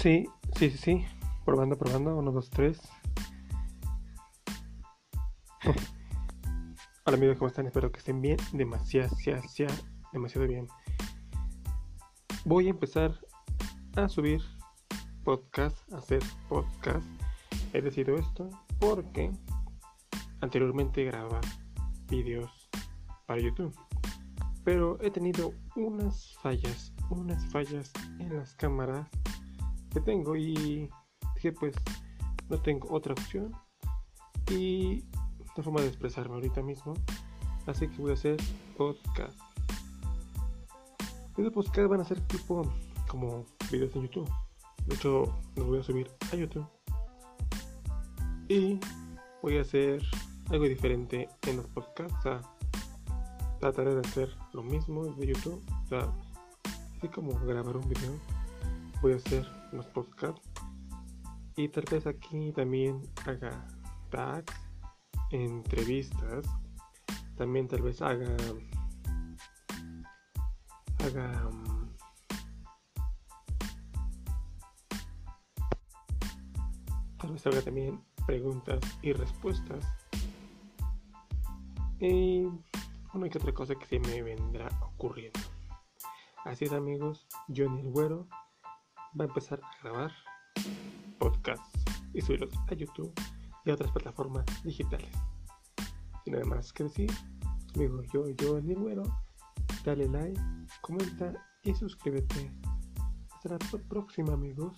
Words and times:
Sí, 0.00 0.28
sí, 0.54 0.70
sí, 0.70 0.78
sí. 0.78 1.04
Probando, 1.44 1.76
probando. 1.76 2.16
Uno, 2.16 2.30
dos, 2.30 2.50
tres. 2.50 2.78
Hola 7.04 7.16
amigos, 7.16 7.36
¿cómo 7.36 7.48
están? 7.48 7.66
Espero 7.66 7.90
que 7.90 7.98
estén 7.98 8.22
bien. 8.22 8.36
Demasiado, 8.52 9.16
demasiado, 9.26 9.74
demasiado 10.12 10.46
bien. 10.46 10.68
Voy 12.44 12.68
a 12.68 12.70
empezar 12.70 13.18
a 13.96 14.08
subir 14.08 14.40
podcast, 15.24 15.76
a 15.92 15.96
hacer 15.96 16.22
podcast. 16.48 17.04
He 17.72 17.82
decidido 17.82 18.14
esto 18.18 18.50
porque 18.78 19.32
anteriormente 20.40 21.02
grababa 21.06 21.40
vídeos 22.06 22.70
para 23.26 23.40
YouTube. 23.40 23.76
Pero 24.62 24.96
he 25.02 25.10
tenido 25.10 25.54
unas 25.74 26.36
fallas, 26.40 26.92
unas 27.10 27.44
fallas 27.46 27.90
en 28.20 28.36
las 28.36 28.54
cámaras 28.54 29.08
tengo 30.00 30.36
y 30.36 30.90
dije 31.34 31.52
pues 31.52 31.74
no 32.48 32.60
tengo 32.60 32.88
otra 32.94 33.12
opción. 33.12 33.52
Y 34.50 35.04
una 35.54 35.64
forma 35.64 35.80
de 35.80 35.88
expresarme 35.88 36.34
ahorita 36.34 36.62
mismo 36.62 36.94
así 37.66 37.88
que 37.88 38.00
voy 38.00 38.12
a 38.12 38.14
hacer 38.14 38.36
podcast. 38.76 39.38
Estos 41.36 41.52
podcast 41.52 41.88
van 41.88 42.00
a 42.00 42.04
ser 42.04 42.20
tipo 42.22 42.62
como 43.06 43.44
videos 43.70 43.94
en 43.94 44.02
YouTube. 44.02 44.30
De 44.86 44.94
hecho 44.94 45.24
los 45.56 45.66
voy 45.66 45.78
a 45.78 45.82
subir 45.82 46.10
a 46.32 46.36
YouTube. 46.36 46.66
Y 48.48 48.80
voy 49.42 49.58
a 49.58 49.60
hacer 49.60 50.02
algo 50.50 50.64
diferente 50.64 51.28
en 51.46 51.58
los 51.58 51.66
podcasts. 51.68 52.14
O 52.18 52.22
sea, 52.22 52.40
trataré 53.60 53.94
de 53.94 54.00
hacer 54.00 54.30
lo 54.52 54.62
mismo 54.62 55.04
de 55.04 55.26
YouTube. 55.26 55.62
Así 56.96 57.08
como 57.08 57.38
grabar 57.46 57.76
un 57.76 57.88
video 57.88 58.12
voy 59.00 59.12
a 59.12 59.16
hacer 59.16 59.46
los 59.72 59.86
podcasts. 59.86 60.48
Y 61.56 61.68
tal 61.68 61.84
vez 61.90 62.06
aquí 62.06 62.52
también 62.52 63.02
haga 63.26 63.66
tags 64.10 64.54
entrevistas. 65.30 66.46
También 67.36 67.68
tal 67.68 67.82
vez 67.82 68.00
haga 68.02 68.36
haga 71.04 71.50
tal 77.18 77.32
vez 77.32 77.46
haga 77.46 77.62
también 77.62 78.00
preguntas 78.26 78.80
y 79.02 79.12
respuestas. 79.12 79.84
Y 82.00 82.46
una 83.14 83.28
que 83.28 83.38
otra 83.38 83.52
cosa 83.52 83.74
que 83.74 83.86
se 83.86 83.98
me 83.98 84.22
vendrá 84.22 84.68
ocurriendo. 84.82 85.40
Así 86.44 86.66
es 86.66 86.72
amigos 86.72 87.26
Johnny 87.48 87.80
el 87.80 87.90
Güero 87.90 88.28
va 89.18 89.24
a 89.24 89.28
empezar 89.28 89.60
a 89.62 89.82
grabar 89.82 90.12
podcasts 91.18 91.84
y 92.14 92.20
subirlos 92.20 92.50
a 92.68 92.74
YouTube 92.74 93.12
y 93.64 93.70
a 93.70 93.74
otras 93.74 93.90
plataformas 93.92 94.44
digitales. 94.64 95.10
Sin 96.24 96.34
nada 96.34 96.44
más 96.44 96.72
que 96.72 96.84
decir, 96.84 97.10
amigo 97.74 98.02
yo, 98.12 98.28
yo, 98.30 98.58
el 98.58 98.74
güero, 98.74 99.02
dale 99.84 100.08
like, 100.08 100.40
comenta 100.80 101.32
y 101.64 101.74
suscríbete. 101.74 102.52
Hasta 103.34 103.50
la 103.50 103.58
próxima 103.88 104.34
amigos. 104.34 104.76